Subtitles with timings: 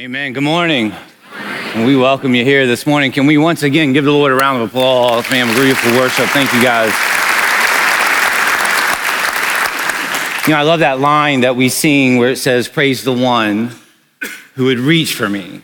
[0.00, 0.32] Amen.
[0.32, 0.92] Good morning.
[1.74, 3.10] And we welcome you here this morning.
[3.10, 5.28] Can we once again give the Lord a round of applause?
[5.28, 6.26] Man, beautiful worship.
[6.26, 6.92] Thank you guys.
[10.46, 13.72] You know, I love that line that we sing where it says, Praise the one
[14.54, 15.62] who would reach for me.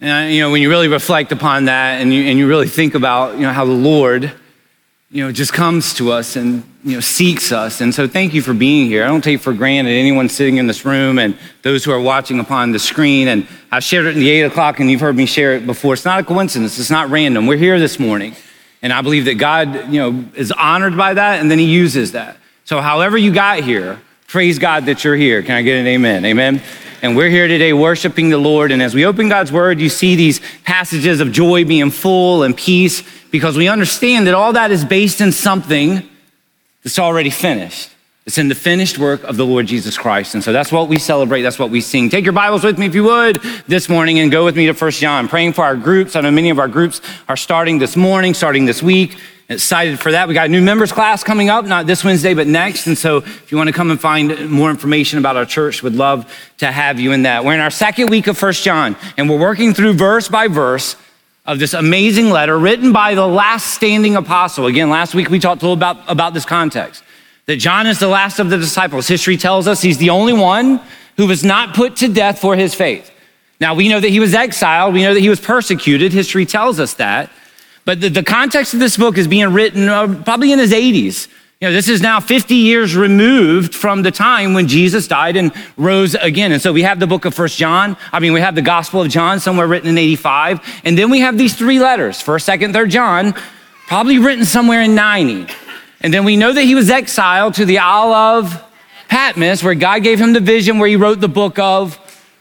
[0.00, 2.96] And, you know, when you really reflect upon that and you, and you really think
[2.96, 4.32] about, you know, how the Lord,
[5.16, 7.80] you know, just comes to us and, you know, seeks us.
[7.80, 9.02] And so thank you for being here.
[9.02, 12.38] I don't take for granted anyone sitting in this room and those who are watching
[12.38, 13.28] upon the screen.
[13.28, 15.94] And I've shared it in the eight o'clock and you've heard me share it before.
[15.94, 16.78] It's not a coincidence.
[16.78, 17.46] It's not random.
[17.46, 18.36] We're here this morning.
[18.82, 22.12] And I believe that God, you know, is honored by that and then he uses
[22.12, 22.36] that.
[22.66, 23.98] So however you got here,
[24.28, 25.42] praise God that you're here.
[25.42, 26.26] Can I get an amen?
[26.26, 26.62] Amen.
[27.02, 28.72] And we're here today worshiping the Lord.
[28.72, 32.56] And as we open God's word, you see these passages of joy being full and
[32.56, 36.08] peace because we understand that all that is based in something
[36.82, 37.90] that's already finished.
[38.24, 40.34] It's in the finished work of the Lord Jesus Christ.
[40.34, 41.42] And so that's what we celebrate.
[41.42, 42.08] That's what we sing.
[42.08, 43.36] Take your Bibles with me, if you would,
[43.68, 45.28] this morning and go with me to First John.
[45.28, 46.16] Praying for our groups.
[46.16, 49.16] I know many of our groups are starting this morning, starting this week.
[49.48, 50.26] Excited for that.
[50.26, 52.88] We got a new members class coming up, not this Wednesday, but next.
[52.88, 55.92] And so if you want to come and find more information about our church, we'd
[55.92, 57.44] love to have you in that.
[57.44, 60.96] We're in our second week of First John, and we're working through verse by verse
[61.44, 64.66] of this amazing letter written by the last standing apostle.
[64.66, 67.04] Again, last week we talked a little about, about this context
[67.46, 69.06] that John is the last of the disciples.
[69.06, 70.80] History tells us he's the only one
[71.16, 73.12] who was not put to death for his faith.
[73.60, 76.12] Now, we know that he was exiled, we know that he was persecuted.
[76.12, 77.30] History tells us that.
[77.86, 81.28] But the, the context of this book is being written uh, probably in his 80s.
[81.60, 85.52] You know, this is now 50 years removed from the time when Jesus died and
[85.78, 86.52] rose again.
[86.52, 87.96] And so we have the book of First John.
[88.12, 90.82] I mean, we have the Gospel of John somewhere written in 85.
[90.84, 93.32] And then we have these three letters, First, Second, Third John,
[93.86, 95.46] probably written somewhere in 90.
[96.02, 98.64] And then we know that he was exiled to the Isle of
[99.08, 101.98] Patmos, where God gave him the vision where he wrote the book of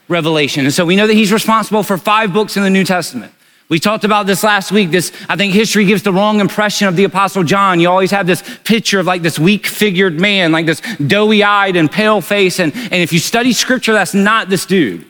[0.09, 0.65] Revelation.
[0.65, 3.31] And so we know that he's responsible for five books in the New Testament.
[3.67, 4.91] We talked about this last week.
[4.91, 7.79] This, I think history gives the wrong impression of the apostle John.
[7.79, 11.75] You always have this picture of like this weak figured man, like this doughy eyed
[11.75, 12.59] and pale face.
[12.59, 15.05] And, and if you study scripture, that's not this dude.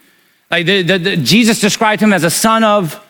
[0.49, 3.01] Like the, the, the, Jesus described him as a son of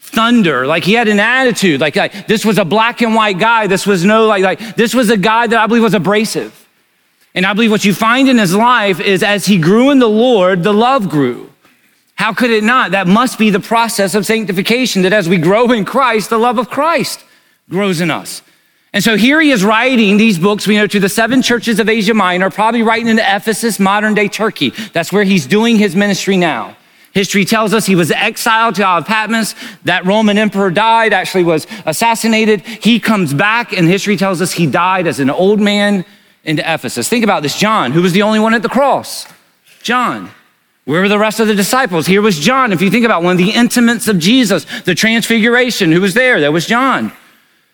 [0.00, 0.66] thunder.
[0.66, 1.78] Like he had an attitude.
[1.78, 3.66] Like, like this was a black and white guy.
[3.66, 6.66] This was no, like, like this was a guy that I believe was abrasive.
[7.34, 10.08] And I believe what you find in his life is as he grew in the
[10.08, 11.52] Lord, the love grew.
[12.16, 12.90] How could it not?
[12.90, 16.58] That must be the process of sanctification, that as we grow in Christ, the love
[16.58, 17.22] of Christ
[17.70, 18.42] grows in us.
[18.92, 21.88] And so here he is writing these books, we know, to the seven churches of
[21.88, 24.70] Asia Minor, probably writing in Ephesus, modern day Turkey.
[24.94, 26.76] That's where he's doing his ministry now.
[27.12, 29.54] History tells us he was exiled to Isle of Patmos.
[29.84, 32.62] That Roman emperor died, actually was assassinated.
[32.62, 36.06] He comes back, and history tells us he died as an old man
[36.44, 37.08] into Ephesus.
[37.08, 39.26] Think about this John, who was the only one at the cross?
[39.82, 40.30] John.
[40.86, 42.06] Where were the rest of the disciples?
[42.06, 42.72] Here was John.
[42.72, 46.40] If you think about one of the intimates of Jesus, the transfiguration, who was there?
[46.40, 47.10] There was John.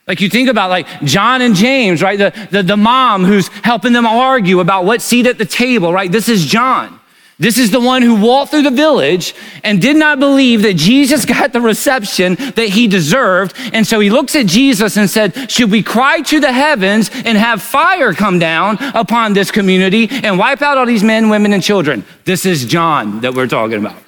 [0.08, 2.18] Like you think about like John and James, right?
[2.18, 6.10] The, the, the mom who's helping them argue about what seat at the table, right?
[6.10, 6.98] This is John.
[7.42, 11.24] This is the one who walked through the village and did not believe that Jesus
[11.36, 13.56] got the reception that he deserved.
[13.72, 17.36] And so he looks at Jesus and said, Should we cry to the heavens and
[17.36, 21.64] have fire come down upon this community and wipe out all these men, women, and
[21.64, 22.04] children?
[22.24, 24.00] This is John that we're talking about.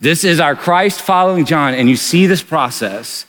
[0.00, 1.74] This is our Christ following John.
[1.74, 3.24] And you see this process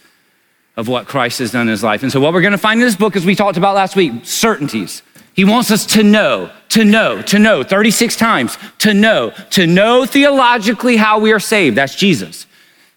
[0.75, 2.01] of what Christ has done in his life.
[2.01, 3.95] And so, what we're going to find in this book, as we talked about last
[3.95, 5.03] week, certainties.
[5.35, 10.05] He wants us to know, to know, to know 36 times, to know, to know
[10.05, 11.75] theologically how we are saved.
[11.75, 12.47] That's Jesus.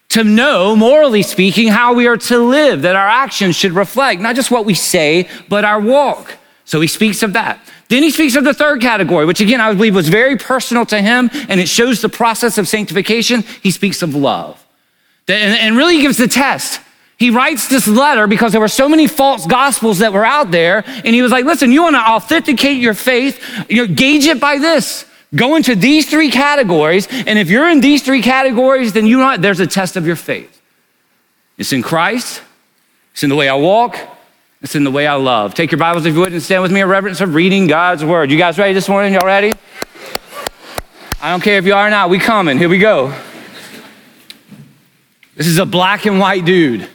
[0.09, 4.35] To know, morally speaking, how we are to live, that our actions should reflect not
[4.35, 6.37] just what we say, but our walk.
[6.63, 7.59] So he speaks of that.
[7.89, 11.01] Then he speaks of the third category, which again, I believe was very personal to
[11.01, 13.43] him, and it shows the process of sanctification.
[13.61, 14.65] He speaks of love.
[15.27, 16.79] And really gives the test.
[17.19, 20.85] He writes this letter because there were so many false gospels that were out there.
[20.87, 24.39] And he was like, listen, you want to authenticate your faith, you know, gauge it
[24.39, 25.05] by this.
[25.35, 27.07] Go into these three categories.
[27.11, 30.15] And if you're in these three categories, then you know there's a test of your
[30.15, 30.61] faith.
[31.57, 32.41] It's in Christ,
[33.11, 33.99] it's in the way I walk,
[34.61, 35.53] it's in the way I love.
[35.53, 38.03] Take your Bibles if you would and stand with me in reverence of reading God's
[38.03, 38.31] word.
[38.31, 39.13] You guys ready this morning?
[39.13, 39.51] Y'all ready?
[41.21, 42.57] I don't care if you are or not, we coming.
[42.57, 43.13] Here we go.
[45.35, 46.89] This is a black and white dude.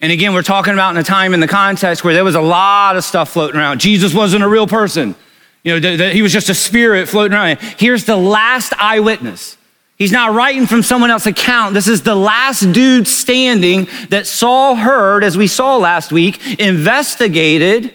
[0.00, 2.40] And again, we're talking about in a time in the context where there was a
[2.40, 3.80] lot of stuff floating around.
[3.80, 5.14] Jesus wasn't a real person.
[5.62, 7.58] You know, the, he was just a spirit floating around.
[7.60, 9.58] Here's the last eyewitness.
[9.96, 11.74] He's not writing from someone else's account.
[11.74, 17.92] This is the last dude standing that Saul heard, as we saw last week, investigated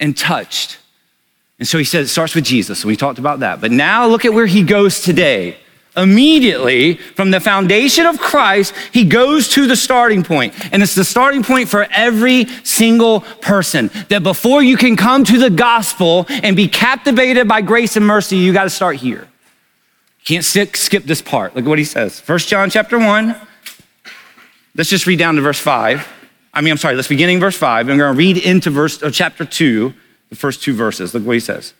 [0.00, 0.78] and touched.
[1.60, 2.80] And so he said it starts with Jesus.
[2.80, 3.60] So we talked about that.
[3.60, 5.56] But now look at where he goes today.
[5.98, 10.54] Immediately, from the foundation of Christ, he goes to the starting point.
[10.72, 13.90] And it's the starting point for every single person.
[14.08, 18.36] That before you can come to the gospel and be captivated by grace and mercy,
[18.36, 19.26] you got to start here.
[20.24, 21.56] You Can't skip this part.
[21.56, 22.20] Look at what he says.
[22.20, 23.34] First John chapter 1.
[24.76, 26.06] Let's just read down to verse 5.
[26.54, 27.88] I mean, I'm sorry, let's beginning verse 5.
[27.88, 29.92] And we're going to read into verse uh, chapter 2,
[30.30, 31.12] the first two verses.
[31.12, 31.74] Look what he says.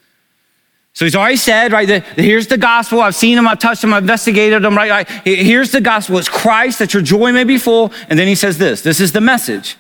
[0.95, 3.01] So he's already said, right, that here's the gospel.
[3.01, 5.09] I've seen him, I've touched him, I've investigated him, right, right?
[5.25, 6.19] Here's the gospel.
[6.19, 7.93] It's Christ that your joy may be full.
[8.09, 9.77] And then he says this this is the message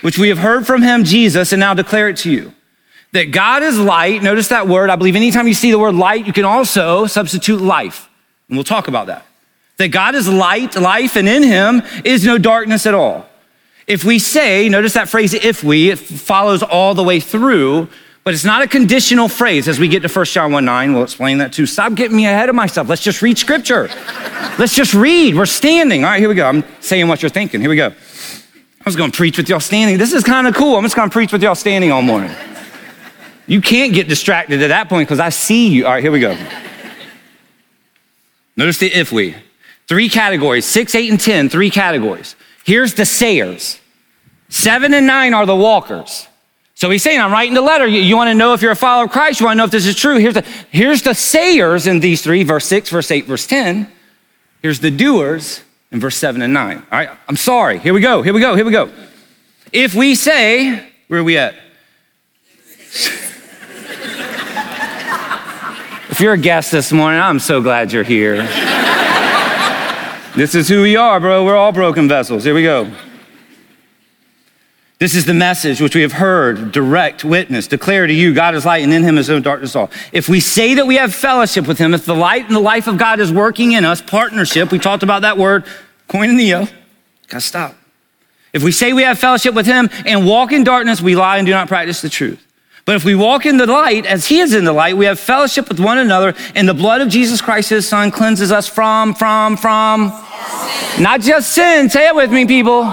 [0.00, 2.52] which we have heard from him, Jesus, and now declare it to you.
[3.12, 4.22] That God is light.
[4.22, 4.90] Notice that word.
[4.90, 8.08] I believe anytime you see the word light, you can also substitute life.
[8.48, 9.24] And we'll talk about that.
[9.78, 13.26] That God is light, life, and in him is no darkness at all.
[13.86, 17.88] If we say, notice that phrase, if we, it follows all the way through.
[18.26, 20.94] But it's not a conditional phrase as we get to 1 John 1 9.
[20.94, 21.64] We'll explain that too.
[21.64, 22.88] Stop getting me ahead of myself.
[22.88, 23.88] Let's just read scripture.
[24.58, 25.36] Let's just read.
[25.36, 26.02] We're standing.
[26.02, 26.44] All right, here we go.
[26.44, 27.60] I'm saying what you're thinking.
[27.60, 27.86] Here we go.
[27.86, 29.96] I was going to preach with y'all standing.
[29.96, 30.74] This is kind of cool.
[30.74, 32.32] I'm just going to preach with y'all standing all morning.
[33.46, 35.86] You can't get distracted at that point because I see you.
[35.86, 36.36] All right, here we go.
[38.56, 39.36] Notice the if we.
[39.86, 42.34] Three categories, six, eight, and 10, three categories.
[42.64, 43.78] Here's the sayers.
[44.48, 46.26] Seven and nine are the walkers.
[46.76, 47.86] So he's saying, I'm writing the letter.
[47.86, 49.40] You, you want to know if you're a follower of Christ?
[49.40, 50.18] You want to know if this is true?
[50.18, 53.90] Here's the, here's the sayers in these three verse 6, verse 8, verse 10.
[54.60, 56.76] Here's the doers in verse 7 and 9.
[56.76, 57.78] All right, I'm sorry.
[57.78, 58.20] Here we go.
[58.20, 58.54] Here we go.
[58.54, 58.92] Here we go.
[59.72, 61.54] If we say, where are we at?
[66.10, 68.36] if you're a guest this morning, I'm so glad you're here.
[70.36, 71.42] this is who we are, bro.
[71.42, 72.44] We're all broken vessels.
[72.44, 72.92] Here we go.
[74.98, 78.64] This is the message which we have heard, direct witness, declare to you, God is
[78.64, 79.90] light and in him is no darkness at all.
[80.10, 82.86] If we say that we have fellowship with him, if the light and the life
[82.86, 85.64] of God is working in us, partnership, we talked about that word,
[86.08, 86.72] koinonia,
[87.28, 87.74] gotta stop.
[88.54, 91.46] If we say we have fellowship with him and walk in darkness, we lie and
[91.46, 92.42] do not practice the truth.
[92.86, 95.20] But if we walk in the light as he is in the light, we have
[95.20, 99.12] fellowship with one another, and the blood of Jesus Christ, his son, cleanses us from,
[99.12, 100.08] from, from,
[100.98, 101.90] not just sin.
[101.90, 102.84] Say it with me, people.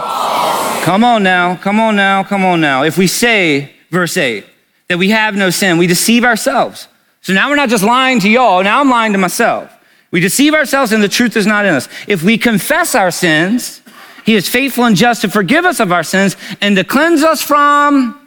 [0.84, 2.84] Come on now, come on now, come on now.
[2.84, 4.46] If we say, verse 8,
[4.90, 6.90] that we have no sin, we deceive ourselves.
[7.22, 9.72] So now we're not just lying to y'all, now I'm lying to myself.
[10.12, 11.88] We deceive ourselves and the truth is not in us.
[12.06, 13.82] If we confess our sins,
[14.26, 17.42] he is faithful and just to forgive us of our sins and to cleanse us
[17.42, 18.20] from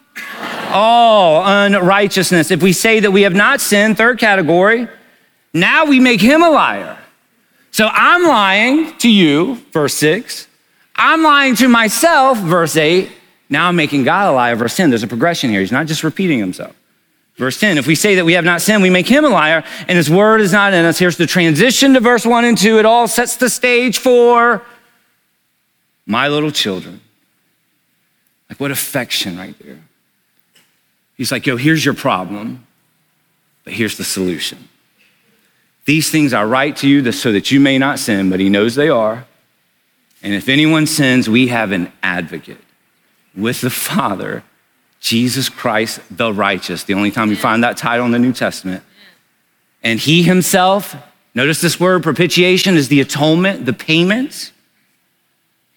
[0.71, 2.51] all unrighteousness.
[2.51, 4.89] If we say that we have not sinned, third category,
[5.53, 6.97] now we make him a liar.
[7.71, 10.49] So I'm lying to you, verse 6.
[10.97, 13.11] I'm lying to myself, verse 8.
[13.49, 14.91] Now I'm making God a liar, verse 10.
[14.91, 15.61] There's a progression here.
[15.61, 16.75] He's not just repeating himself.
[17.37, 19.63] Verse 10, if we say that we have not sinned, we make him a liar,
[19.89, 20.99] and his word is not in us.
[20.99, 22.79] Here's the transition to verse 1 and 2.
[22.79, 24.63] It all sets the stage for
[26.07, 27.03] my little children.
[28.49, 29.81] Like, what affection right there.
[31.17, 32.67] He's like, yo, here's your problem,
[33.65, 34.69] but here's the solution.
[35.85, 38.77] These things I write to you so that you may not sin, but he knows
[38.77, 39.27] they are.
[40.27, 42.59] And if anyone sins, we have an advocate
[43.37, 44.43] with the Father,
[44.99, 46.83] Jesus Christ the righteous.
[46.83, 48.83] The only time you find that title in the New Testament.
[49.85, 50.97] And he himself,
[51.33, 54.51] notice this word propitiation is the atonement, the payment.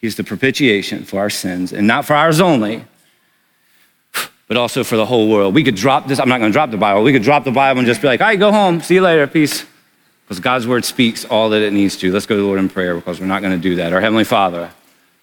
[0.02, 2.86] He's the propitiation for our sins, and not for ours only,
[4.48, 5.54] but also for the whole world.
[5.54, 7.82] We could drop this, I'm not gonna drop the Bible, we could drop the Bible
[7.82, 9.64] and just be like, all right, go home, see you later, peace.
[10.30, 12.12] Because God's word speaks all that it needs to.
[12.12, 13.94] Let's go to the Lord in prayer because we're not going to do that.
[13.94, 14.70] Our Heavenly Father,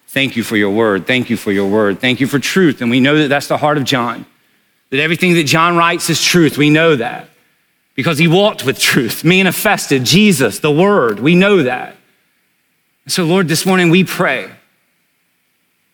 [0.07, 1.07] thank you for your word.
[1.07, 2.01] Thank you for your word.
[2.01, 2.81] Thank you for truth.
[2.81, 4.25] And we know that that's the heart of John,
[4.89, 6.57] that everything that John writes is truth.
[6.57, 7.29] We know that
[7.95, 11.21] because he walked with truth, manifested Jesus, the word.
[11.21, 11.95] We know that.
[13.07, 14.51] So, Lord, this morning we pray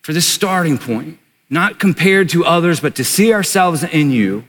[0.02, 4.44] for this starting point, not compared to others, but to see ourselves in you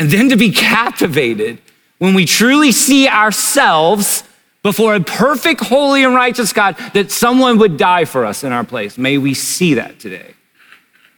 [0.00, 1.62] and then to be captivated
[2.02, 4.24] when we truly see ourselves
[4.64, 8.64] before a perfect, holy, and righteous God, that someone would die for us in our
[8.64, 8.98] place.
[8.98, 10.34] May we see that today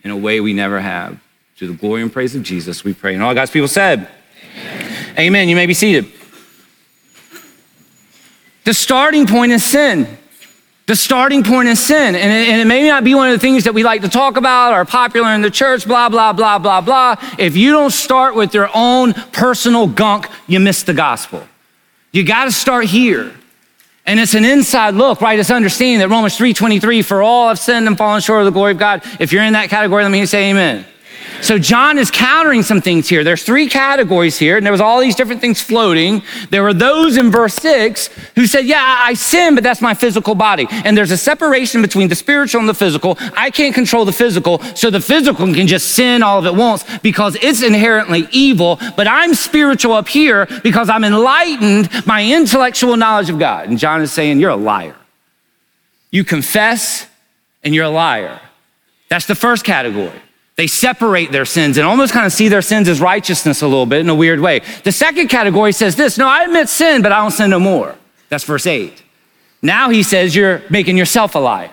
[0.03, 1.19] in a way we never have.
[1.57, 3.15] To the glory and praise of Jesus, we pray.
[3.15, 4.11] And all God's people said,
[4.59, 5.15] Amen.
[5.19, 5.49] Amen.
[5.49, 6.05] You may be seated.
[8.65, 10.19] The starting point is sin.
[10.87, 12.15] The starting point is sin.
[12.15, 14.09] And it, and it, may not be one of the things that we like to
[14.09, 17.17] talk about or popular in the church, blah, blah, blah, blah, blah.
[17.39, 21.47] If you don't start with your own personal gunk, you miss the gospel.
[22.13, 23.35] You got to start here.
[24.07, 25.39] And it's an inside look, right?
[25.39, 28.73] It's understanding that Romans 3.23, for all have sinned and fallen short of the glory
[28.73, 29.03] of God.
[29.19, 30.85] If you're in that category, let me say amen.
[31.43, 33.25] So John is countering some things here.
[33.25, 36.23] There's three categories here, and there was all these different things floating.
[36.51, 40.35] There were those in verse six who said, Yeah, I sin, but that's my physical
[40.35, 40.67] body.
[40.71, 43.17] And there's a separation between the spiritual and the physical.
[43.37, 46.85] I can't control the physical, so the physical can just sin all of it wants
[46.99, 53.31] because it's inherently evil, but I'm spiritual up here because I'm enlightened by intellectual knowledge
[53.31, 53.69] of God.
[53.69, 54.97] And John is saying, You're a liar.
[56.11, 57.07] You confess,
[57.65, 58.41] and you're a liar.
[59.09, 60.21] That's the first category.
[60.57, 63.87] They separate their sins and almost kind of see their sins as righteousness a little
[63.87, 64.61] bit in a weird way.
[64.85, 67.97] The second category says this No, I admit sin, but I don't sin no more.
[68.29, 69.03] That's verse 8.
[69.63, 71.71] Now he says you're making yourself a liar.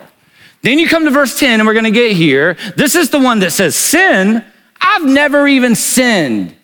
[0.63, 2.55] Then you come to verse 10, and we're going to get here.
[2.75, 4.43] This is the one that says, Sin,
[4.79, 6.55] I've never even sinned.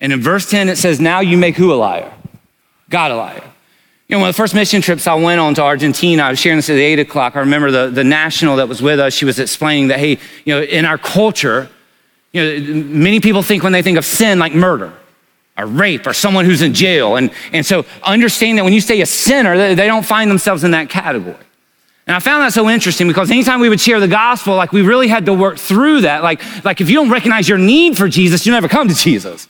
[0.00, 2.12] And in verse 10, it says, Now you make who a liar?
[2.90, 3.44] God a liar.
[4.08, 6.38] You know, one of the first mission trips I went on to Argentina, I was
[6.38, 7.34] sharing this at 8 o'clock.
[7.34, 10.54] I remember the, the national that was with us, she was explaining that, hey, you
[10.54, 11.68] know, in our culture,
[12.32, 14.92] you know, many people think when they think of sin like murder
[15.58, 17.16] or rape or someone who's in jail.
[17.16, 20.62] And, and so understand that when you say a sinner, they, they don't find themselves
[20.62, 21.36] in that category.
[22.06, 24.82] And I found that so interesting because anytime we would share the gospel, like we
[24.82, 26.22] really had to work through that.
[26.22, 29.48] Like, like if you don't recognize your need for Jesus, you never come to Jesus.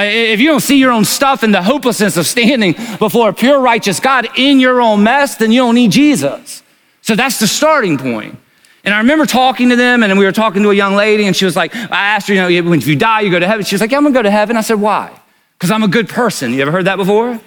[0.00, 3.34] Uh, if you don't see your own stuff and the hopelessness of standing before a
[3.34, 6.62] pure, righteous God in your own mess, then you don't need Jesus.
[7.02, 8.38] So that's the starting point.
[8.82, 11.36] And I remember talking to them, and we were talking to a young lady, and
[11.36, 13.62] she was like, I asked her, you know, if you die, you go to heaven.
[13.62, 14.56] She was like, Yeah, I'm gonna go to heaven.
[14.56, 15.10] I said, Why?
[15.58, 16.54] Because I'm a good person.
[16.54, 17.28] You ever heard that before?
[17.28, 17.38] All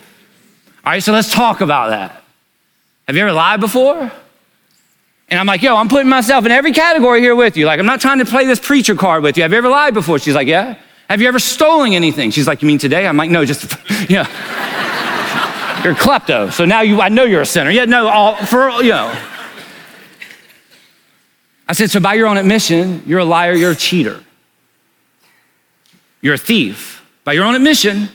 [0.85, 2.21] right, so let's talk about that.
[3.07, 4.11] Have you ever lied before?
[5.29, 7.65] And I'm like, yo, I'm putting myself in every category here with you.
[7.65, 9.43] Like, I'm not trying to play this preacher card with you.
[9.43, 10.19] Have you ever lied before?
[10.19, 10.77] She's like, yeah.
[11.13, 12.31] Have you ever stolen anything?
[12.31, 13.05] She's like, You mean today?
[13.05, 13.71] I'm like, No, just,
[14.09, 14.25] yeah.
[15.83, 16.51] you're klepto.
[16.51, 17.69] So now you, I know you're a sinner.
[17.69, 19.15] Yeah, no, all, for, you know.
[21.67, 24.23] I said, So by your own admission, you're a liar, you're a cheater.
[26.19, 27.05] You're a thief.
[27.23, 28.09] By your own admission.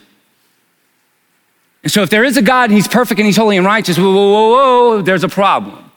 [1.85, 3.97] And so if there is a God and he's perfect and he's holy and righteous,
[3.97, 5.88] whoa, whoa, whoa, whoa, there's a problem.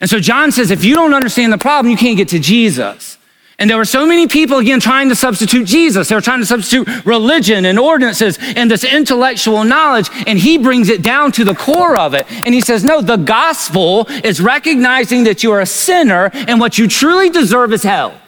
[0.00, 3.16] And so John says, if you don't understand the problem, you can't get to Jesus.
[3.58, 6.08] And there were so many people, again, trying to substitute Jesus.
[6.08, 10.08] They were trying to substitute religion and ordinances and this intellectual knowledge.
[10.26, 12.26] And he brings it down to the core of it.
[12.44, 16.78] And he says, no, the gospel is recognizing that you are a sinner and what
[16.78, 18.20] you truly deserve is hell.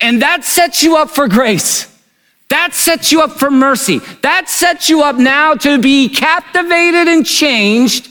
[0.00, 1.88] And that sets you up for grace.
[2.48, 3.98] That sets you up for mercy.
[4.22, 8.08] That sets you up now to be captivated and changed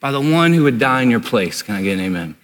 [0.00, 1.60] by the one who would die in your place.
[1.60, 2.36] Can I get an amen?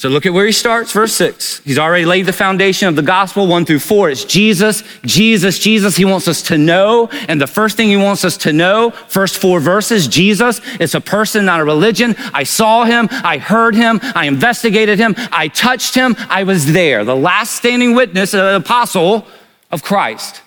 [0.00, 1.58] So look at where he starts, verse six.
[1.58, 4.08] He's already laid the foundation of the gospel, one through four.
[4.08, 5.94] It's Jesus, Jesus, Jesus.
[5.94, 7.10] He wants us to know.
[7.28, 11.02] And the first thing he wants us to know, first four verses, Jesus, it's a
[11.02, 12.14] person, not a religion.
[12.32, 13.10] I saw him.
[13.10, 14.00] I heard him.
[14.14, 15.14] I investigated him.
[15.30, 16.16] I touched him.
[16.30, 17.04] I was there.
[17.04, 19.26] The last standing witness, an apostle
[19.70, 20.40] of Christ.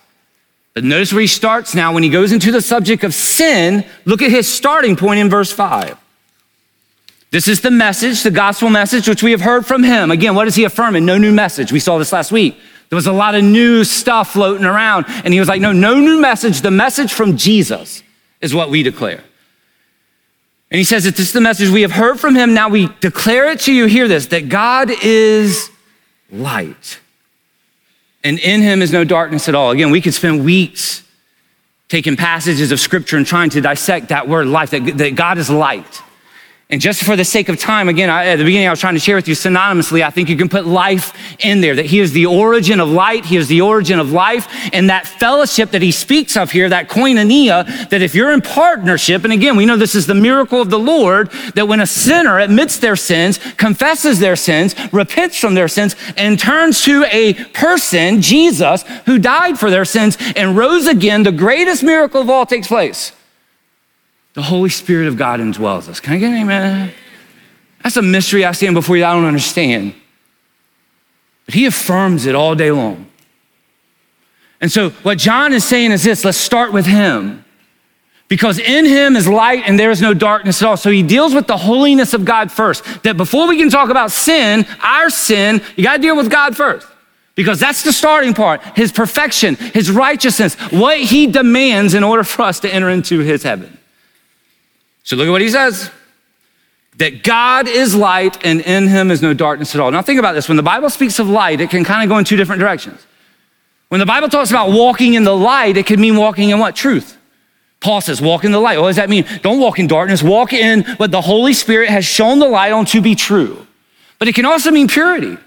[0.73, 3.85] But notice where he starts now when he goes into the subject of sin.
[4.05, 5.95] Look at his starting point in verse five.
[7.33, 10.11] This is the message, the gospel message, which we have heard from him.
[10.11, 11.03] Again, what is he affirming?
[11.03, 11.71] No new message.
[11.71, 12.59] We saw this last week.
[12.89, 15.05] There was a lot of new stuff floating around.
[15.07, 16.61] And he was like, no, no new message.
[16.61, 18.03] The message from Jesus
[18.39, 19.23] is what we declare.
[20.69, 22.53] And he says that this is the message we have heard from him.
[22.53, 23.87] Now we declare it to you.
[23.87, 25.71] Hear this that God is
[26.31, 26.99] light.
[28.23, 29.71] And in him is no darkness at all.
[29.71, 31.01] Again, we could spend weeks
[31.89, 35.49] taking passages of scripture and trying to dissect that word life, that, that God is
[35.49, 36.03] light.
[36.73, 38.95] And just for the sake of time, again, I, at the beginning, I was trying
[38.95, 41.13] to share with you synonymously, I think you can put life
[41.45, 44.47] in there, that He is the origin of light, He is the origin of life,
[44.73, 49.23] and that fellowship that He speaks of here, that koinonia, that if you're in partnership,
[49.23, 52.39] and again, we know this is the miracle of the Lord, that when a sinner
[52.39, 58.19] admits their sins, confesses their sins, repents from their sins, and turns to a person,
[58.19, 62.67] Jesus, who died for their sins and rose again, the greatest miracle of all takes
[62.67, 63.11] place
[64.33, 65.99] the Holy Spirit of God indwells us.
[65.99, 66.91] Can I get an amen?
[67.83, 69.93] That's a mystery I stand before you I don't understand.
[71.45, 73.07] But he affirms it all day long.
[74.61, 77.43] And so, what John is saying is this let's start with him.
[78.29, 80.77] Because in him is light and there is no darkness at all.
[80.77, 82.83] So he deals with the holiness of God first.
[83.03, 86.55] That before we can talk about sin, our sin, you got to deal with God
[86.55, 86.87] first.
[87.35, 92.43] Because that's the starting part his perfection, his righteousness, what he demands in order for
[92.43, 93.77] us to enter into his heaven.
[95.03, 95.91] So look at what he says
[96.97, 99.91] that God is light and in him is no darkness at all.
[99.91, 100.47] Now think about this.
[100.47, 103.05] When the Bible speaks of light, it can kind of go in two different directions.
[103.89, 106.75] When the Bible talks about walking in the light, it could mean walking in what?
[106.75, 107.17] Truth.
[107.79, 108.79] Paul says, walk in the light.
[108.79, 109.25] What does that mean?
[109.41, 110.23] Don't walk in darkness.
[110.23, 113.67] Walk in what the Holy Spirit has shown the light on to be true.
[114.19, 115.37] But it can also mean purity.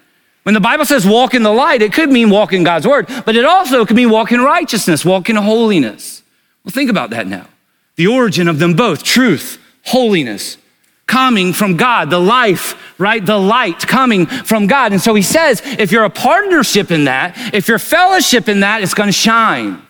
[0.43, 3.09] When the Bible says walk in the light, it could mean walk in God's word,
[3.25, 6.23] but it also could mean walk in righteousness, walk in holiness.
[6.63, 7.49] Well, think about that now.
[7.97, 10.59] The origin of them both truth, holiness,
[11.07, 13.25] coming from God, the life, right?
[13.25, 14.93] The light coming from God.
[14.93, 18.83] And so he says, if you're a partnership in that, if you're fellowship in that,
[18.83, 19.81] it's going to shine.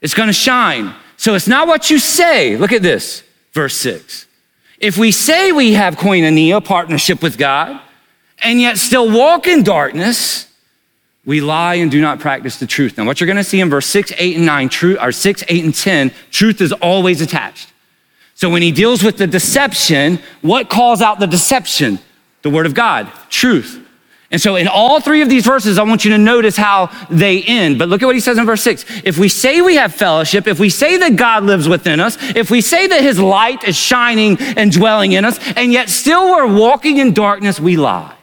[0.00, 0.94] It's going to shine.
[1.16, 2.56] So it's not what you say.
[2.56, 4.26] Look at this, verse six.
[4.78, 7.80] If we say we have koinonia, partnership with God,
[8.40, 10.46] and yet still walk in darkness,
[11.26, 12.96] we lie and do not practice the truth.
[12.96, 15.44] Now, what you're going to see in verse 6, 8, and 9, truth, or 6,
[15.48, 17.72] 8, and 10, truth is always attached.
[18.34, 21.98] So when he deals with the deception, what calls out the deception?
[22.42, 23.82] The word of God, truth.
[24.30, 27.42] And so in all three of these verses, I want you to notice how they
[27.42, 27.78] end.
[27.78, 28.84] But look at what he says in verse six.
[29.04, 32.50] If we say we have fellowship, if we say that God lives within us, if
[32.50, 36.58] we say that his light is shining and dwelling in us, and yet still we're
[36.58, 38.15] walking in darkness, we lie.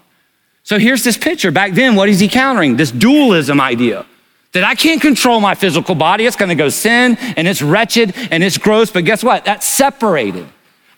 [0.63, 1.51] So here's this picture.
[1.51, 2.77] Back then, what is he countering?
[2.77, 4.05] This dualism idea
[4.53, 6.25] that I can't control my physical body.
[6.25, 8.89] It's going to go sin and it's wretched and it's gross.
[8.91, 9.45] But guess what?
[9.45, 10.47] That's separated.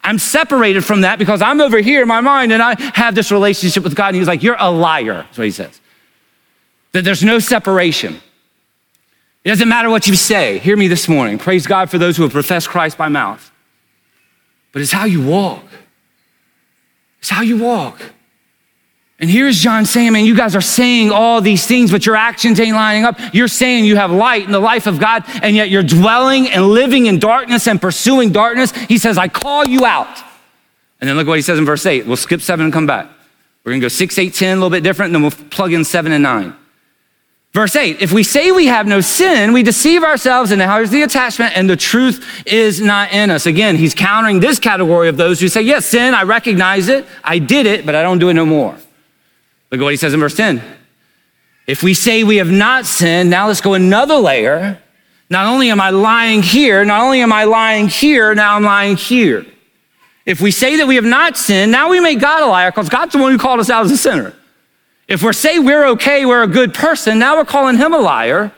[0.04, 3.32] I'm separated from that because I'm over here in my mind and I have this
[3.32, 4.10] relationship with God.
[4.10, 5.24] And he's like, You're a liar.
[5.24, 5.82] That's what he says.
[6.92, 8.22] That there's no separation.
[9.44, 10.60] It doesn't matter what you say.
[10.60, 11.40] Hear me this morning.
[11.40, 13.52] Praise God for those who have professed Christ by mouth.
[14.72, 15.64] But it's how you walk.
[17.20, 18.00] It's how you walk.
[19.20, 22.60] And here's John saying, man, you guys are saying all these things, but your actions
[22.60, 23.18] ain't lining up.
[23.34, 26.68] You're saying you have light in the life of God, and yet you're dwelling and
[26.68, 28.72] living in darkness and pursuing darkness.
[28.72, 30.18] He says, I call you out.
[31.00, 32.06] And then look what he says in verse 8.
[32.06, 33.10] We'll skip 7 and come back.
[33.64, 35.72] We're going to go 6, 8, 10, a little bit different, and then we'll plug
[35.72, 36.56] in 7 and 9.
[37.54, 41.04] Verse 8, if we say we have no sin, we deceive ourselves, and here's the
[41.04, 43.46] attachment, and the truth is not in us.
[43.46, 47.40] Again, he's countering this category of those who say, Yes, sin, I recognize it, I
[47.40, 48.78] did it, but I don't do it no more.
[49.76, 50.64] Look at what he says in verse 10.
[51.68, 54.82] If we say we have not sinned, now let's go another layer.
[55.30, 58.96] Not only am I lying here, not only am I lying here, now I'm lying
[58.96, 59.46] here.
[60.26, 62.88] If we say that we have not sinned, now we make God a liar because
[62.88, 64.34] God's the one who called us out as a sinner.
[65.10, 68.54] If we're say we're okay, we're a good person, now we're calling him a liar.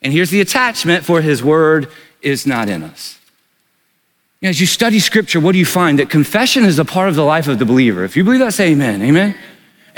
[0.00, 1.90] And here's the attachment for his word
[2.22, 3.18] is not in us.
[4.42, 5.98] As you study scripture, what do you find?
[5.98, 8.02] That confession is a part of the life of the believer.
[8.02, 9.02] If you believe that, say amen.
[9.02, 9.36] Amen.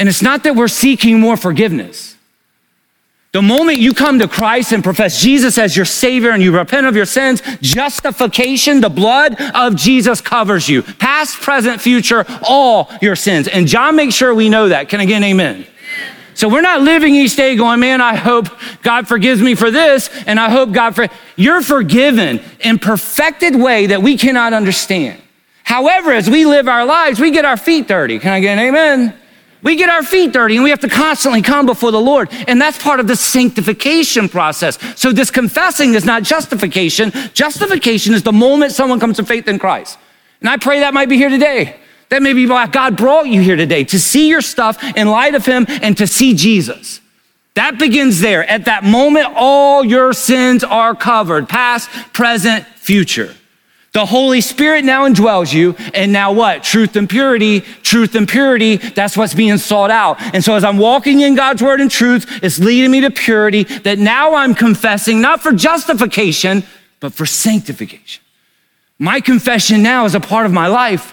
[0.01, 2.17] And it's not that we're seeking more forgiveness.
[3.33, 6.87] The moment you come to Christ and profess Jesus as your Savior and you repent
[6.87, 10.83] of your sins, justification, the blood of Jesus covers you.
[10.83, 13.47] Past, present, future, all your sins.
[13.47, 14.89] And John makes sure we know that.
[14.89, 15.67] Can I get an amen?
[16.33, 18.47] So we're not living each day going, man, I hope
[18.83, 23.89] God forgives me for this, and I hope God for you're forgiven in perfected way
[23.89, 25.21] that we cannot understand.
[25.63, 28.19] However, as we live our lives, we get our feet dirty.
[28.19, 29.20] Can I get an amen?
[29.63, 32.29] We get our feet dirty and we have to constantly come before the Lord.
[32.49, 34.79] And that's part of the sanctification process.
[34.99, 37.13] So this confessing is not justification.
[37.35, 39.99] Justification is the moment someone comes to faith in Christ.
[40.41, 41.77] And I pray that might be here today.
[42.09, 45.35] That may be why God brought you here today to see your stuff in light
[45.35, 47.01] of Him and to see Jesus.
[47.55, 48.49] That begins there.
[48.49, 53.35] At that moment, all your sins are covered past, present, future.
[53.93, 56.63] The Holy Spirit now indwells you, and now what?
[56.63, 60.17] Truth and purity, truth and purity, that's what's being sought out.
[60.33, 63.65] And so as I'm walking in God's word and truth, it's leading me to purity
[63.65, 66.63] that now I'm confessing, not for justification,
[67.01, 68.23] but for sanctification.
[68.99, 71.13] My confession now is a part of my life.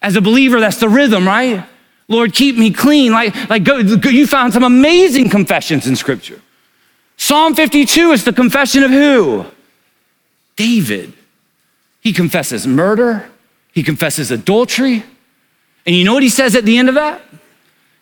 [0.00, 1.66] As a believer, that's the rhythm, right?
[2.08, 3.12] Lord, keep me clean.
[3.12, 6.40] Like, like go, you found some amazing confessions in scripture.
[7.16, 9.44] Psalm 52 is the confession of who?
[10.56, 11.12] David.
[12.04, 13.28] He confesses murder,
[13.72, 15.02] he confesses adultery.
[15.86, 17.20] And you know what he says at the end of that?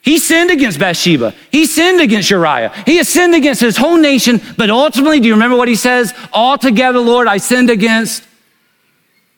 [0.02, 1.32] He sinned against Bathsheba.
[1.50, 2.72] He sinned against Uriah.
[2.84, 4.40] He has sinned against his whole nation.
[4.56, 6.12] But ultimately, do you remember what he says?
[6.32, 8.24] Altogether, Lord, I sinned against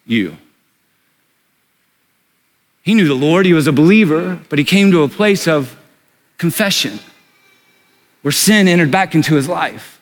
[0.06, 0.36] you.
[2.82, 5.76] He knew the Lord, he was a believer, but he came to a place of
[6.38, 6.98] confession
[8.22, 9.93] where sin entered back into his life.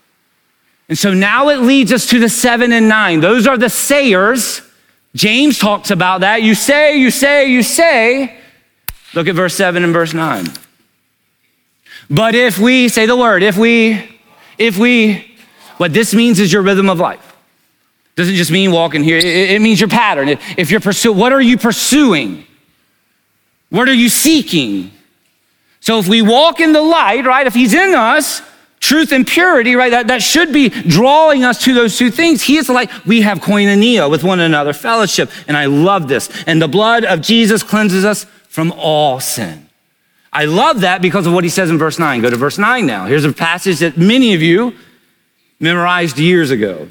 [0.88, 3.21] And so now it leads us to the seven and nine.
[3.21, 4.61] Those are the sayers.
[5.14, 6.42] James talks about that.
[6.42, 8.37] You say, you say, you say.
[9.14, 10.47] Look at verse seven and verse nine.
[12.11, 14.21] But if we, say the word, if we,
[14.59, 15.37] if we,
[15.79, 17.29] what this means is your rhythm of life.
[18.14, 20.29] Doesn't just mean walking here, it, means your pattern.
[20.29, 22.45] If you're pursuing, what are you pursuing?
[23.71, 24.90] What are you seeking?
[25.81, 28.42] So if we walk in the light, right, if he's in us,
[28.83, 29.90] truth and purity, right?
[29.90, 32.42] That, that should be drawing us to those two things.
[32.42, 35.31] He is like, we have koinonia with one another, fellowship.
[35.47, 36.29] And I love this.
[36.47, 39.68] And the blood of Jesus cleanses us from all sin.
[40.33, 42.23] I love that because of what he says in verse 9.
[42.23, 43.07] Go to verse 9 now.
[43.07, 44.75] Here's a passage that many of you
[45.61, 46.88] memorized years ago.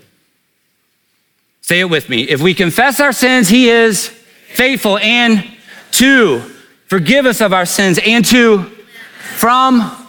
[1.61, 2.23] Say it with me.
[2.23, 5.45] If we confess our sins, he is faithful and
[5.93, 6.39] to
[6.87, 8.63] forgive us of our sins and to
[9.35, 10.00] from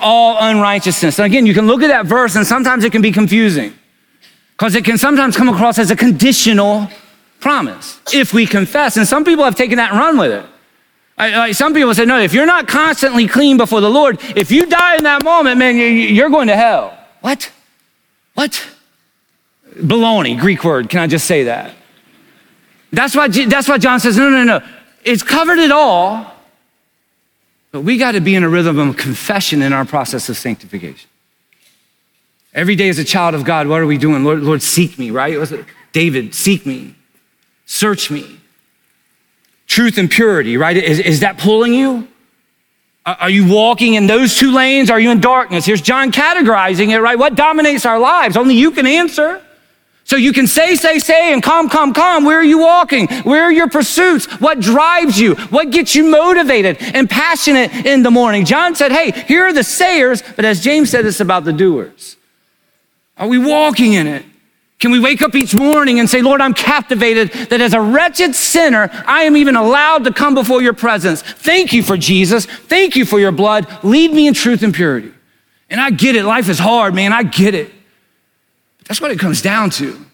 [0.00, 1.18] all unrighteousness.
[1.18, 3.72] And again, you can look at that verse and sometimes it can be confusing
[4.52, 6.88] because it can sometimes come across as a conditional
[7.40, 8.96] promise if we confess.
[8.96, 10.44] And some people have taken that and run with it.
[11.16, 14.66] Like some people say, no, if you're not constantly clean before the Lord, if you
[14.66, 16.96] die in that moment, man, you're going to hell.
[17.20, 17.50] What?
[18.34, 18.68] What?
[19.74, 20.88] Baloney, Greek word.
[20.88, 21.74] Can I just say that?
[22.92, 24.60] That's why, that's why John says, no, no, no.
[25.04, 26.32] It's covered it all,
[27.70, 31.08] but we got to be in a rhythm of confession in our process of sanctification.
[32.54, 34.24] Every day as a child of God, what are we doing?
[34.24, 35.36] Lord, Lord seek me, right?
[35.92, 36.94] David, seek me,
[37.66, 38.40] search me.
[39.66, 40.76] Truth and purity, right?
[40.76, 42.08] Is, is that pulling you?
[43.04, 44.90] Are you walking in those two lanes?
[44.90, 45.64] Are you in darkness?
[45.64, 47.18] Here's John categorizing it, right?
[47.18, 48.36] What dominates our lives?
[48.36, 49.42] Only you can answer.
[50.08, 52.24] So you can say, say, say, and come, come, come.
[52.24, 53.08] Where are you walking?
[53.24, 54.24] Where are your pursuits?
[54.40, 55.34] What drives you?
[55.34, 58.46] What gets you motivated and passionate in the morning?
[58.46, 62.16] John said, hey, here are the sayers, but as James said, it's about the doers.
[63.18, 64.24] Are we walking in it?
[64.78, 68.34] Can we wake up each morning and say, Lord, I'm captivated that as a wretched
[68.34, 71.20] sinner, I am even allowed to come before your presence.
[71.20, 72.46] Thank you for Jesus.
[72.46, 73.66] Thank you for your blood.
[73.84, 75.12] Lead me in truth and purity.
[75.68, 76.24] And I get it.
[76.24, 77.12] Life is hard, man.
[77.12, 77.72] I get it.
[78.88, 80.04] That's what it comes down to.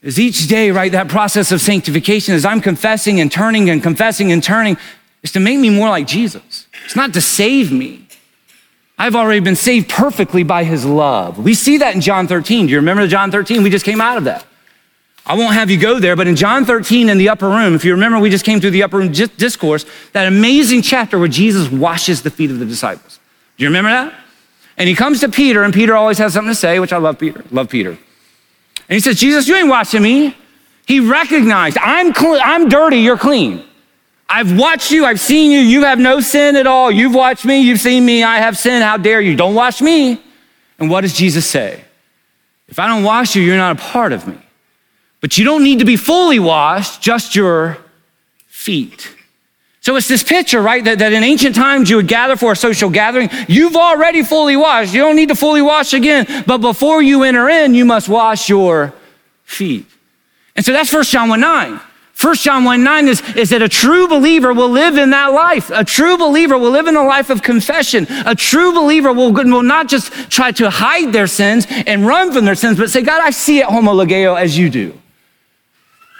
[0.00, 4.30] Is each day, right, that process of sanctification, as I'm confessing and turning and confessing
[4.30, 4.76] and turning,
[5.22, 6.68] is to make me more like Jesus.
[6.84, 8.06] It's not to save me.
[8.96, 11.38] I've already been saved perfectly by his love.
[11.38, 12.66] We see that in John 13.
[12.66, 13.62] Do you remember John 13?
[13.62, 14.44] We just came out of that.
[15.26, 17.84] I won't have you go there, but in John 13 in the upper room, if
[17.84, 21.70] you remember, we just came through the upper room discourse, that amazing chapter where Jesus
[21.70, 23.20] washes the feet of the disciples.
[23.56, 24.14] Do you remember that?
[24.78, 27.18] And he comes to Peter, and Peter always has something to say, which I love
[27.18, 27.90] Peter, love Peter.
[27.90, 27.98] And
[28.88, 30.36] he says, Jesus, you ain't washing me.
[30.86, 33.64] He recognized, I'm, cl- I'm dirty, you're clean.
[34.28, 36.90] I've watched you, I've seen you, you have no sin at all.
[36.90, 38.80] You've watched me, you've seen me, I have sin.
[38.80, 39.36] How dare you?
[39.36, 40.22] Don't wash me.
[40.78, 41.82] And what does Jesus say?
[42.68, 44.38] If I don't wash you, you're not a part of me.
[45.20, 47.78] But you don't need to be fully washed, just your
[48.46, 49.14] feet.
[49.88, 52.56] So it's this picture, right, that, that in ancient times you would gather for a
[52.56, 53.30] social gathering.
[53.48, 54.92] You've already fully washed.
[54.92, 56.26] You don't need to fully wash again.
[56.46, 58.92] But before you enter in, you must wash your
[59.44, 59.86] feet.
[60.54, 61.80] And so that's 1 John 1 9.
[62.20, 65.70] 1 John 1 9 is, is that a true believer will live in that life.
[65.70, 68.06] A true believer will live in a life of confession.
[68.26, 72.44] A true believer will, will not just try to hide their sins and run from
[72.44, 75.00] their sins, but say, God, I see it homologeo as you do.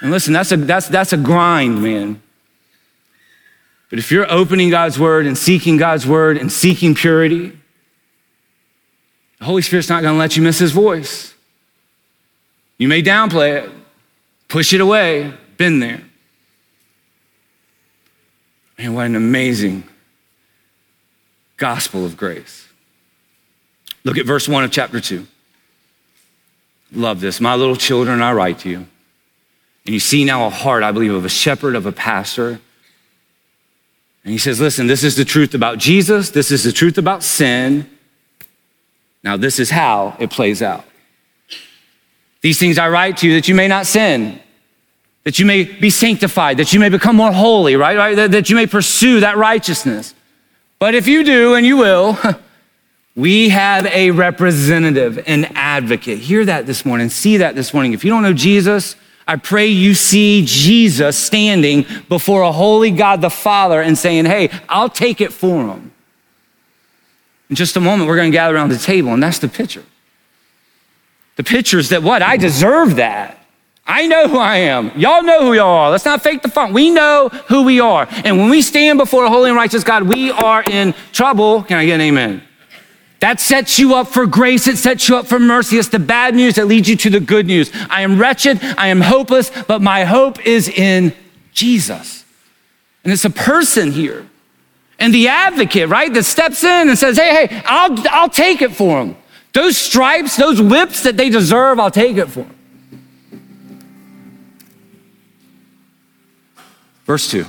[0.00, 2.22] And listen, that's a, that's, that's a grind, man.
[3.90, 7.58] But if you're opening God's word and seeking God's word and seeking purity,
[9.38, 11.34] the Holy Spirit's not going to let you miss his voice.
[12.76, 13.70] You may downplay it,
[14.48, 16.02] push it away, been there.
[18.76, 19.84] Man, what an amazing
[21.56, 22.68] gospel of grace.
[24.04, 25.26] Look at verse 1 of chapter 2.
[26.92, 27.40] Love this.
[27.40, 28.86] My little children, I write to you.
[29.84, 32.60] And you see now a heart, I believe, of a shepherd, of a pastor
[34.28, 36.28] and he says, Listen, this is the truth about Jesus.
[36.28, 37.88] This is the truth about sin.
[39.24, 40.84] Now, this is how it plays out.
[42.42, 44.38] These things I write to you that you may not sin,
[45.24, 47.96] that you may be sanctified, that you may become more holy, right?
[47.96, 48.16] right?
[48.16, 50.14] That, that you may pursue that righteousness.
[50.78, 52.18] But if you do, and you will,
[53.16, 56.18] we have a representative, an advocate.
[56.18, 57.94] Hear that this morning, see that this morning.
[57.94, 58.94] If you don't know Jesus,
[59.28, 64.48] I pray you see Jesus standing before a holy God the Father and saying, Hey,
[64.70, 65.92] I'll take it for him.
[67.50, 69.84] In just a moment, we're going to gather around the table, and that's the picture.
[71.36, 72.22] The picture is that what?
[72.22, 73.44] I deserve that.
[73.86, 74.92] I know who I am.
[74.98, 75.90] Y'all know who y'all are.
[75.90, 76.72] Let's not fake the fun.
[76.72, 78.06] We know who we are.
[78.10, 81.62] And when we stand before a holy and righteous God, we are in trouble.
[81.62, 82.42] Can I get an amen?
[83.20, 84.68] That sets you up for grace.
[84.68, 85.76] It sets you up for mercy.
[85.76, 87.70] It's the bad news that leads you to the good news.
[87.90, 88.62] I am wretched.
[88.62, 91.12] I am hopeless, but my hope is in
[91.52, 92.24] Jesus.
[93.02, 94.28] And it's a person here.
[95.00, 98.72] And the advocate, right, that steps in and says, hey, hey, I'll, I'll take it
[98.72, 99.16] for them.
[99.52, 102.54] Those stripes, those whips that they deserve, I'll take it for them.
[107.04, 107.46] Verse 2.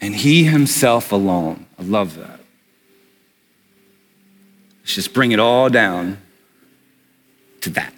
[0.00, 1.66] And he himself alone.
[1.78, 2.37] I love that
[4.88, 6.16] Let's just bring it all down
[7.60, 7.92] to that.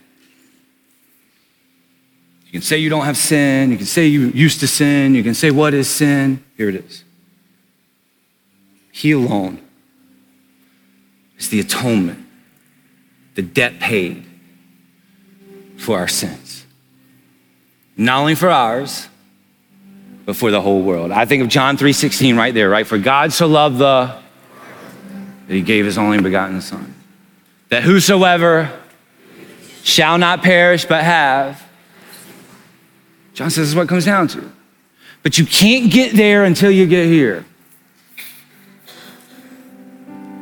[2.47, 3.71] You can say you don't have sin.
[3.71, 5.15] You can say you used to sin.
[5.15, 6.43] You can say, What is sin?
[6.57, 7.05] Here it is
[8.91, 9.61] He alone
[11.39, 12.27] is the atonement,
[13.37, 14.27] the debt paid
[15.77, 16.67] for our sins.
[17.97, 19.07] Not only for ours,
[20.27, 21.13] but for the whole world.
[21.13, 22.85] I think of John 3:16 right there, right?
[22.85, 24.19] For God so loved the
[25.51, 26.95] that he gave his only begotten son.
[27.71, 28.71] That whosoever
[29.83, 31.61] shall not perish but have
[33.35, 34.53] John says this is what comes down to.
[35.25, 37.45] But you can't get there until you get here.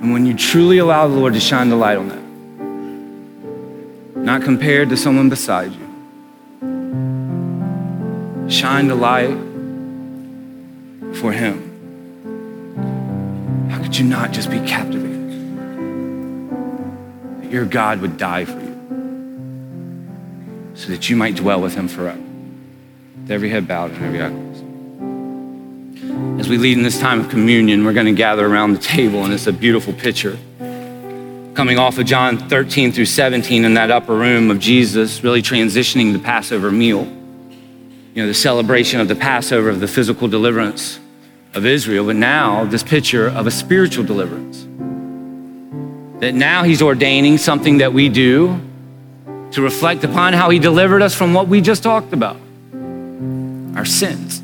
[0.02, 2.22] And when you truly allow the Lord to shine the light on that,
[4.20, 5.88] not compared to someone beside you,
[8.50, 9.30] shine the light
[11.18, 11.67] for Him.
[13.88, 15.30] How could you not just be captivated?
[17.40, 18.68] That your God would die for you
[20.74, 22.20] so that you might dwell with Him forever.
[23.22, 24.62] With every head bowed and every eye closed.
[26.38, 29.24] As we lead in this time of communion, we're going to gather around the table,
[29.24, 30.36] and it's a beautiful picture.
[31.54, 36.12] Coming off of John 13 through 17 in that upper room of Jesus, really transitioning
[36.12, 37.06] the Passover meal.
[38.14, 41.00] You know, the celebration of the Passover, of the physical deliverance
[41.58, 44.62] of Israel, but now this picture of a spiritual deliverance.
[46.20, 48.58] That now he's ordaining something that we do
[49.50, 52.36] to reflect upon how he delivered us from what we just talked about
[53.76, 54.42] our sins.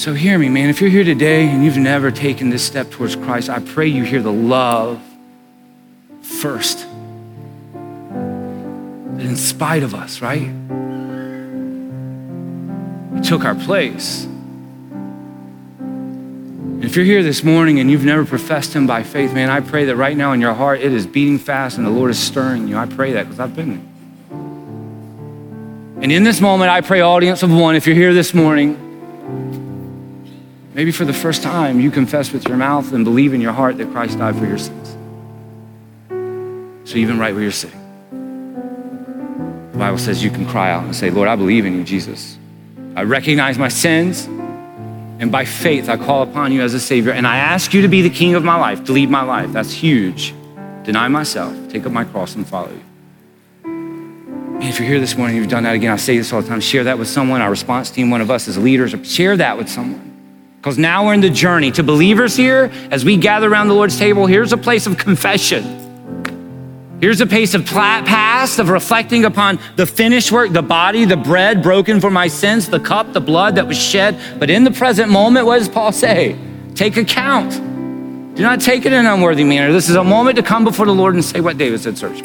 [0.00, 0.68] So hear me, man.
[0.68, 4.04] If you're here today and you've never taken this step towards Christ, I pray you
[4.04, 5.02] hear the love
[6.22, 6.86] first.
[8.12, 10.48] That in spite of us, right?
[13.16, 14.28] He took our place.
[16.80, 19.86] If you're here this morning and you've never professed Him by faith, man, I pray
[19.86, 22.68] that right now in your heart it is beating fast and the Lord is stirring
[22.68, 22.76] you.
[22.76, 23.84] I pray that because I've been there.
[26.02, 28.76] And in this moment, I pray, audience of one, if you're here this morning,
[30.72, 33.76] maybe for the first time, you confess with your mouth and believe in your heart
[33.78, 34.96] that Christ died for your sins.
[36.88, 37.80] So even right where you're sitting,
[39.72, 42.38] the Bible says you can cry out and say, Lord, I believe in you, Jesus.
[42.94, 44.28] I recognize my sins,
[45.18, 47.88] and by faith, I call upon you as a Savior, and I ask you to
[47.88, 49.52] be the King of my life, to lead my life.
[49.52, 50.34] That's huge.
[50.84, 52.82] Deny myself, take up my cross, and follow you.
[54.60, 55.92] If you're here this morning, you've done that again.
[55.92, 56.60] I say this all the time.
[56.60, 58.94] Share that with someone, our response team, one of us as leaders.
[59.06, 60.04] Share that with someone.
[60.56, 61.70] Because now we're in the journey.
[61.72, 65.87] To believers here, as we gather around the Lord's table, here's a place of confession.
[67.00, 71.62] Here's a place of past, of reflecting upon the finished work, the body, the bread
[71.62, 74.18] broken for my sins, the cup, the blood that was shed.
[74.38, 76.36] But in the present moment, what does Paul say?
[76.74, 77.52] Take account.
[78.34, 79.72] Do not take it in an unworthy manner.
[79.72, 82.22] This is a moment to come before the Lord and say what David said, search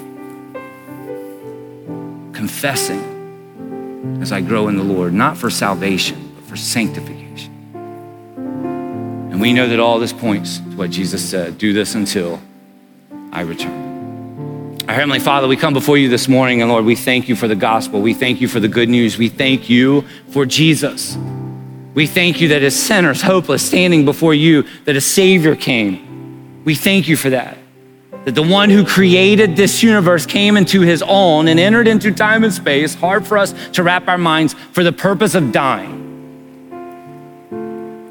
[2.44, 7.54] confessing as I grow in the Lord, not for salvation, but for sanctification.
[9.32, 12.42] And we know that all this points to what Jesus said do this until
[13.32, 13.93] I return.
[14.94, 17.48] Our Heavenly Father, we come before you this morning, and Lord, we thank you for
[17.48, 18.00] the gospel.
[18.00, 19.18] We thank you for the good news.
[19.18, 21.18] We thank you for Jesus.
[21.96, 26.62] We thank you that as sinners, hopeless, standing before you, that a Savior came.
[26.64, 27.58] We thank you for that
[28.26, 32.44] that the one who created this universe came into his own and entered into time
[32.44, 36.00] and space, hard for us to wrap our minds, for the purpose of dying,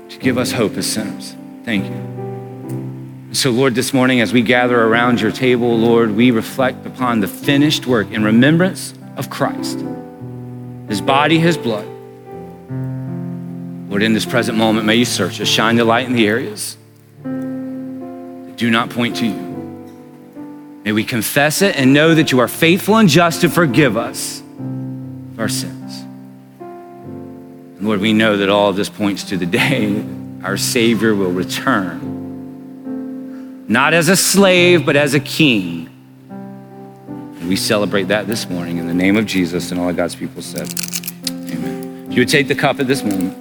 [0.09, 1.37] to give us hope as sinners.
[1.65, 2.12] Thank you.
[3.33, 7.27] So, Lord, this morning as we gather around your table, Lord, we reflect upon the
[7.27, 9.83] finished work in remembrance of Christ,
[10.89, 11.87] his body, his blood.
[13.89, 16.77] Lord, in this present moment, may you search us, shine the light in the areas
[17.23, 19.53] that do not point to you.
[20.85, 24.41] May we confess it and know that you are faithful and just to forgive us
[24.41, 26.01] of our sins.
[26.61, 30.05] And Lord, we know that all of this points to the day
[30.43, 32.12] our Savior will return,
[33.69, 35.89] not as a slave, but as a king.
[36.29, 40.15] And we celebrate that this morning in the name of Jesus and all of God's
[40.15, 40.73] people said.
[41.31, 42.07] Amen.
[42.09, 43.39] If you would take the cup at this moment.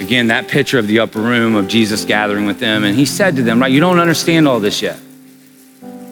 [0.00, 2.84] Again, that picture of the upper room of Jesus gathering with them.
[2.84, 4.98] And he said to them, right, you don't understand all this yet.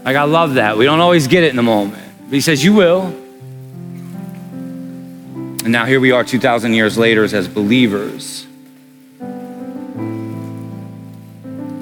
[0.04, 0.76] Like, I love that.
[0.76, 2.02] We don't always get it in the moment.
[2.26, 3.06] But he says, you will.
[5.64, 8.45] And now here we are 2,000 years later as believers,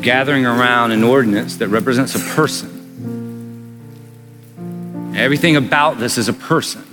[0.04, 2.70] gathering around an ordinance that represents a person.
[5.16, 6.84] Everything about this is a person.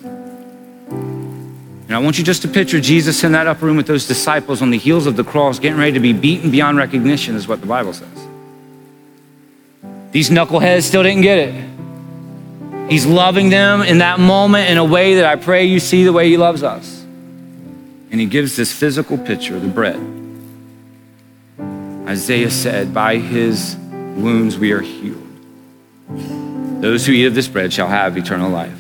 [0.89, 4.62] And I want you just to picture Jesus in that upper room with those disciples
[4.62, 7.60] on the heels of the cross, getting ready to be beaten beyond recognition, is what
[7.60, 8.08] the Bible says.
[10.12, 11.69] These knuckleheads still didn't get it.
[12.89, 16.13] He's loving them in that moment in a way that I pray you see the
[16.13, 17.02] way He loves us.
[18.12, 20.20] And he gives this physical picture, the bread.
[22.07, 25.17] Isaiah said, By his wounds we are healed.
[26.81, 28.77] Those who eat of this bread shall have eternal life.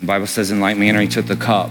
[0.00, 1.70] The Bible says, in like manner, he took the cup.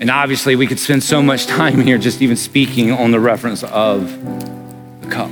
[0.00, 3.64] And obviously, we could spend so much time here just even speaking on the reference
[3.64, 4.10] of
[5.00, 5.30] the cup,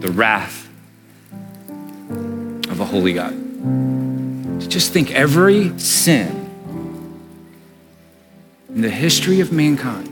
[0.00, 0.68] the wrath
[2.68, 3.34] of a holy God.
[4.70, 6.39] Just think every sin
[8.74, 10.08] in the history of mankind,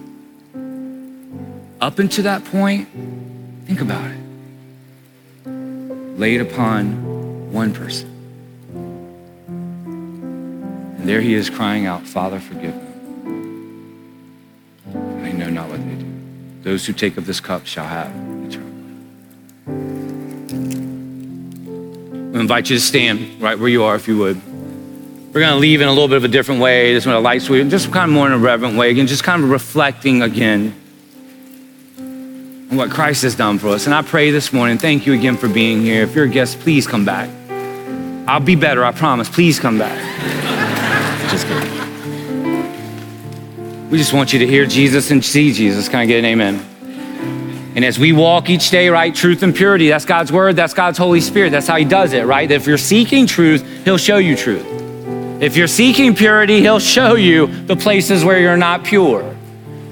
[1.80, 2.88] up until that point,
[3.66, 4.18] think about it,
[6.18, 8.08] laid upon one person.
[10.98, 12.84] And there he is crying out, Father, forgive them.
[15.22, 16.06] They know not what they do.
[16.62, 18.10] Those who take of this cup shall have
[18.44, 18.74] eternal life.
[22.34, 24.40] I invite you to stand right where you are, if you would.
[25.38, 26.92] We're going to leave in a little bit of a different way.
[26.94, 28.90] Just with a light sweep, just kind of more in a reverent way.
[28.90, 30.74] Again, just kind of reflecting again
[31.96, 33.86] on what Christ has done for us.
[33.86, 36.02] And I pray this morning, thank you again for being here.
[36.02, 37.30] If you're a guest, please come back.
[38.26, 39.28] I'll be better, I promise.
[39.28, 39.96] Please come back.
[41.30, 41.70] Just kidding.
[43.90, 45.88] We just want you to hear Jesus and see Jesus.
[45.88, 46.56] Can I get an amen?
[47.76, 50.98] And as we walk each day, right, truth and purity, that's God's word, that's God's
[50.98, 51.50] Holy Spirit.
[51.50, 52.50] That's how He does it, right?
[52.50, 54.87] If you're seeking truth, He'll show you truth.
[55.40, 59.36] If you're seeking purity, He'll show you the places where you're not pure.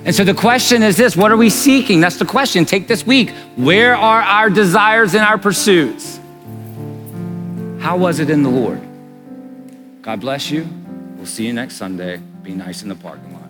[0.04, 2.00] And so the question is this what are we seeking?
[2.00, 2.64] That's the question.
[2.64, 3.30] Take this week.
[3.56, 6.20] Where are our desires and our pursuits?
[7.80, 8.80] How was it in the Lord?
[10.02, 10.68] God bless you.
[11.16, 12.18] We'll see you next Sunday.
[12.42, 13.45] Be nice in the parking lot.